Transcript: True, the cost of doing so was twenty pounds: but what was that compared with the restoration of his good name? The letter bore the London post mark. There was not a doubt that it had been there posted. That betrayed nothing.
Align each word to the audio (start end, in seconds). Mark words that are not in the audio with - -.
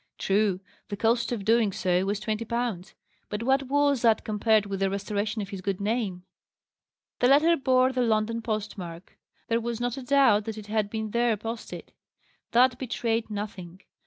True, 0.17 0.61
the 0.89 0.97
cost 0.97 1.31
of 1.31 1.45
doing 1.45 1.71
so 1.71 2.05
was 2.05 2.19
twenty 2.19 2.43
pounds: 2.43 2.95
but 3.29 3.43
what 3.43 3.67
was 3.67 4.01
that 4.01 4.23
compared 4.23 4.65
with 4.65 4.79
the 4.79 4.89
restoration 4.89 5.43
of 5.43 5.49
his 5.49 5.61
good 5.61 5.79
name? 5.79 6.23
The 7.19 7.27
letter 7.27 7.55
bore 7.55 7.91
the 7.91 8.01
London 8.01 8.41
post 8.41 8.79
mark. 8.79 9.19
There 9.47 9.61
was 9.61 9.79
not 9.79 9.97
a 9.97 10.01
doubt 10.01 10.45
that 10.45 10.57
it 10.57 10.65
had 10.65 10.89
been 10.89 11.11
there 11.11 11.37
posted. 11.37 11.91
That 12.49 12.79
betrayed 12.79 13.29
nothing. 13.29 13.81